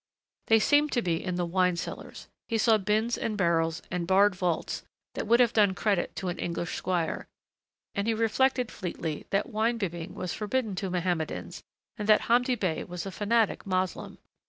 They 0.47 0.57
seemed 0.57 0.91
to 0.93 1.03
be 1.03 1.23
in 1.23 1.35
the 1.35 1.45
wine 1.45 1.75
cellars. 1.75 2.27
He 2.47 2.57
saw 2.57 2.79
bins 2.79 3.19
and 3.19 3.37
barrels 3.37 3.83
and 3.91 4.07
barred 4.07 4.33
vaults 4.33 4.81
that 5.13 5.27
would 5.27 5.39
have 5.39 5.53
done 5.53 5.75
credit 5.75 6.15
to 6.15 6.29
an 6.29 6.39
English 6.39 6.75
squire, 6.75 7.27
and 7.93 8.07
he 8.07 8.15
reflected 8.15 8.71
fleetly 8.71 9.27
that 9.29 9.49
wine 9.51 9.77
bibbing 9.77 10.15
was 10.15 10.33
forbidden 10.33 10.73
to 10.77 10.89
Mohammedans 10.89 11.61
and 11.97 12.09
that 12.09 12.21
Hamdi 12.21 12.55
Bey 12.55 12.83
was 12.83 13.05
a 13.05 13.11
fanatic 13.11 13.63
Moslem.... 13.67 14.17